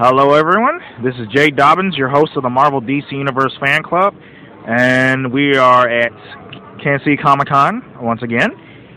[0.00, 0.78] Hello, everyone.
[1.02, 4.14] This is Jay Dobbins, your host of the Marvel DC Universe Fan Club,
[4.64, 6.12] and we are at
[6.80, 8.48] Kansas City Comic Con once again.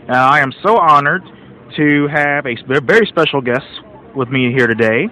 [0.08, 1.24] Uh, I am so honored
[1.76, 2.54] to have a
[2.86, 3.66] very special guest
[4.14, 5.08] with me here today.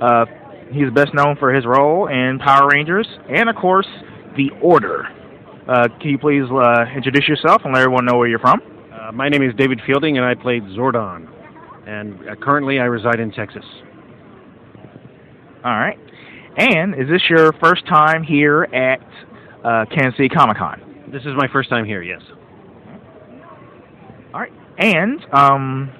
[0.00, 0.26] Uh,
[0.70, 3.88] he's best known for his role in Power Rangers and, of course,
[4.36, 5.08] The Order.
[5.66, 8.60] Uh, can you please uh, introduce yourself and let everyone know where you're from?
[8.92, 11.26] Uh, my name is David Fielding, and I played Zordon.
[11.84, 13.64] And uh, currently, I reside in Texas.
[15.66, 15.98] All right.
[16.56, 19.00] And is this your first time here at
[19.64, 21.08] uh, Kansas City Comic Con?
[21.10, 22.02] This is my first time here.
[22.02, 22.22] Yes.
[24.32, 24.52] All right.
[24.78, 25.92] And um,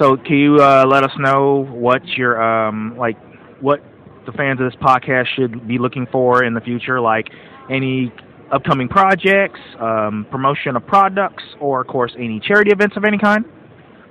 [0.00, 3.16] so can you uh, let us know what your um, like
[3.60, 3.80] what
[4.26, 7.28] the fans of this podcast should be looking for in the future, like
[7.70, 8.12] any
[8.50, 13.44] upcoming projects, um, promotion of products, or of course any charity events of any kind?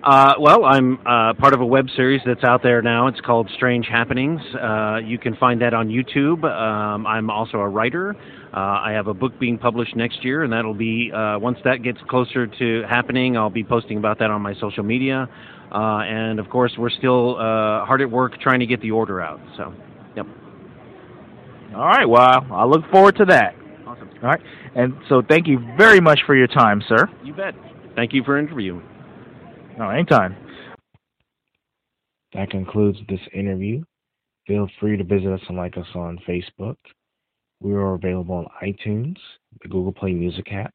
[0.04, 3.06] Uh, well, I'm uh, part of a web series that's out there now.
[3.06, 4.42] It's called Strange Happenings.
[4.56, 6.44] Uh, you can find that on YouTube.
[6.44, 8.16] Um, I'm also a writer.
[8.52, 11.84] Uh, I have a book being published next year, and that'll be uh, once that
[11.84, 13.38] gets closer to happening.
[13.38, 15.30] I'll be posting about that on my social media.
[15.72, 19.40] Uh, and of course, we're still hard at work trying to get the order out.
[19.56, 19.72] So,
[20.16, 20.26] yep.
[21.76, 22.10] All right.
[22.10, 23.54] Well, I look forward to that.
[23.86, 24.10] Awesome.
[24.24, 24.42] All right.
[24.74, 27.08] And so, thank you very much for your time, sir.
[27.24, 27.54] You bet.
[27.96, 28.82] Thank you for interviewing.
[29.82, 30.36] No, anytime.
[32.36, 33.84] That concludes this interview.
[34.46, 36.76] Feel free to visit us and like us on Facebook.
[37.62, 39.18] We are available on iTunes,
[39.60, 40.72] the Google Play Music app,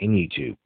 [0.00, 0.56] and YouTube.